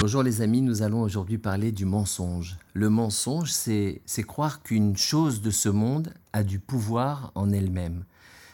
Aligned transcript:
Bonjour 0.00 0.22
les 0.22 0.42
amis, 0.42 0.60
nous 0.60 0.82
allons 0.82 1.00
aujourd'hui 1.00 1.38
parler 1.38 1.72
du 1.72 1.86
mensonge. 1.86 2.56
Le 2.72 2.88
mensonge, 2.88 3.50
c'est 3.50 4.22
croire 4.26 4.62
qu'une 4.62 4.96
chose 4.96 5.40
de 5.40 5.50
ce 5.50 5.68
monde 5.68 6.12
a 6.32 6.44
du 6.44 6.60
pouvoir 6.60 7.32
en 7.34 7.50
elle-même. 7.50 8.04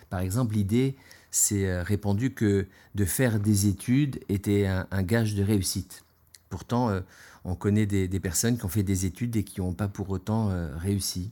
Par 0.09 0.21
exemple, 0.21 0.55
l'idée, 0.55 0.97
c'est 1.31 1.67
euh, 1.67 1.83
répandu 1.83 2.33
que 2.33 2.67
de 2.95 3.05
faire 3.05 3.41
des 3.41 3.67
études 3.67 4.21
était 4.29 4.67
un, 4.67 5.03
gage 5.03 5.35
de 5.35 5.43
réussite. 5.43 6.05
Pourtant, 6.49 6.89
euh, 6.89 7.01
on 7.45 7.55
connaît 7.55 7.87
des, 7.87 8.21
personnes 8.21 8.57
qui 8.57 8.65
ont 8.65 8.69
fait 8.69 8.83
des 8.83 9.05
études 9.05 9.37
et 9.37 9.45
qui 9.45 9.61
n'ont 9.61 9.75
pas 9.75 9.89
pour 9.89 10.09
autant 10.11 10.51
euh, 10.51 10.75
réussi. 10.77 11.31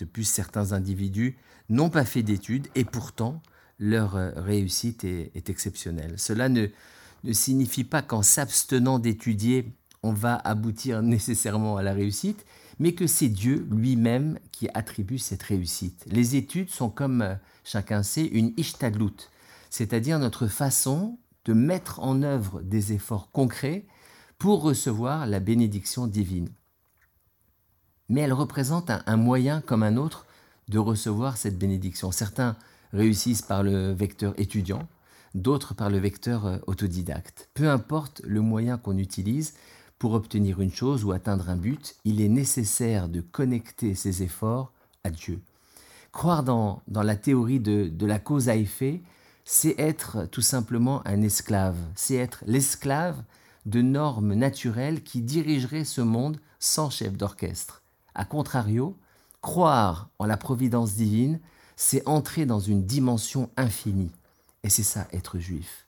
De 0.00 0.06
plus, 0.06 0.24
certains 0.24 0.72
individus 0.72 1.36
n'ont 1.68 1.90
pas 1.90 2.04
fait 2.04 2.22
d'études 2.22 2.68
et 2.74 2.84
pourtant, 2.84 3.42
leur 3.78 4.12
réussite 4.36 5.04
est, 5.04 5.48
exceptionnelle. 5.48 6.14
Cela 6.16 6.48
ne, 6.48 6.68
ne 7.24 7.32
signifie 7.32 7.84
pas 7.84 8.02
qu'en 8.02 8.22
s'abstenant 8.22 8.98
d'étudier, 8.98 9.72
on 10.02 10.12
va 10.12 10.36
aboutir 10.36 11.02
nécessairement 11.02 11.76
à 11.76 11.82
la 11.82 11.92
réussite, 11.92 12.46
mais 12.78 12.94
que 12.94 13.06
c'est 13.06 13.28
Dieu 13.28 13.66
lui-même 13.70 14.38
qui 14.52 14.68
attribue 14.72 15.18
cette 15.18 15.42
réussite. 15.42 16.04
Les 16.06 16.34
études 16.34 16.70
sont 16.70 16.88
comme 16.88 17.20
euh, 17.20 17.34
chacun 17.62 18.02
sait 18.02 18.24
une 18.24 18.54
ishtadlut, 18.56 19.28
c'est-à-dire 19.68 20.18
notre 20.18 20.46
façon 20.46 21.18
de 21.44 21.52
mettre 21.52 22.00
en 22.00 22.22
œuvre 22.22 22.62
des 22.62 22.94
efforts 22.94 23.30
concrets 23.32 23.86
pour 24.38 24.62
recevoir 24.62 25.26
la 25.26 25.40
bénédiction 25.40 26.06
divine. 26.06 26.48
Mais 28.10 28.22
elle 28.22 28.32
représente 28.32 28.90
un, 28.90 29.16
moyen 29.16 29.62
comme 29.62 29.84
un 29.84 29.96
autre 29.96 30.26
de 30.68 30.78
recevoir 30.78 31.36
cette 31.36 31.58
bénédiction. 31.58 32.10
Certains 32.10 32.56
réussissent 32.92 33.40
par 33.40 33.62
le 33.62 33.92
vecteur 33.92 34.34
étudiant, 34.36 34.88
d'autres 35.34 35.74
par 35.74 35.90
le 35.90 35.98
vecteur 35.98 36.44
euh, 36.44 36.58
autodidacte. 36.66 37.48
Peu 37.54 37.70
importe 37.70 38.20
le 38.24 38.40
moyen 38.40 38.78
qu'on 38.78 38.98
utilise 38.98 39.54
pour 40.00 40.14
obtenir 40.14 40.60
une 40.60 40.72
chose 40.72 41.04
ou 41.04 41.12
atteindre 41.12 41.48
un 41.48 41.56
but, 41.56 41.94
il 42.04 42.20
est 42.20 42.28
nécessaire 42.28 43.08
de 43.08 43.20
connecter 43.20 43.94
ses 43.94 44.24
efforts 44.24 44.72
à 45.04 45.10
Dieu. 45.10 45.40
Croire 46.10 46.42
dans, 46.42 46.82
dans 46.88 47.04
la 47.04 47.14
théorie 47.16 47.60
de, 47.60 47.88
de 47.88 48.06
la 48.06 48.18
cause 48.18 48.48
à 48.48 48.56
effet, 48.56 49.02
c'est 49.44 49.78
être 49.78 50.26
tout 50.26 50.42
simplement 50.42 51.06
un 51.06 51.22
esclave, 51.22 51.76
c'est 51.94 52.16
être 52.16 52.42
l'esclave 52.46 53.22
de 53.66 53.82
normes 53.82 54.34
naturelles 54.34 55.02
qui 55.02 55.22
dirigeraient 55.22 55.84
ce 55.84 56.00
monde 56.00 56.40
sans 56.58 56.90
chef 56.90 57.16
d'orchestre. 57.16 57.82
A 58.20 58.26
contrario, 58.26 58.98
croire 59.40 60.10
en 60.18 60.26
la 60.26 60.36
providence 60.36 60.92
divine, 60.92 61.40
c'est 61.74 62.06
entrer 62.06 62.44
dans 62.44 62.60
une 62.60 62.84
dimension 62.84 63.48
infinie. 63.56 64.12
Et 64.62 64.68
c'est 64.68 64.82
ça, 64.82 65.08
être 65.14 65.38
juif. 65.38 65.86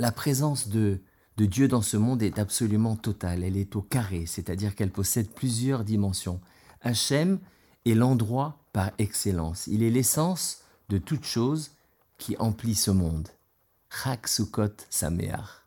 La 0.00 0.10
présence 0.10 0.66
de, 0.66 1.00
de 1.36 1.46
Dieu 1.46 1.68
dans 1.68 1.82
ce 1.82 1.96
monde 1.96 2.20
est 2.20 2.40
absolument 2.40 2.96
totale. 2.96 3.44
Elle 3.44 3.56
est 3.56 3.76
au 3.76 3.82
carré, 3.82 4.26
c'est-à-dire 4.26 4.74
qu'elle 4.74 4.90
possède 4.90 5.30
plusieurs 5.30 5.84
dimensions. 5.84 6.40
Hachem 6.80 7.38
est 7.84 7.94
l'endroit 7.94 8.58
par 8.72 8.90
excellence. 8.98 9.68
Il 9.68 9.84
est 9.84 9.90
l'essence 9.90 10.62
de 10.88 10.98
toute 10.98 11.24
chose 11.24 11.70
qui 12.18 12.36
emplit 12.38 12.74
ce 12.74 12.90
monde. 12.90 13.28
Chak 13.88 14.26
Sukkot 14.26 14.74
Sameach. 14.90 15.65